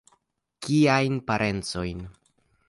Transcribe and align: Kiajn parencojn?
Kiajn 0.67 1.19
parencojn? 1.29 2.01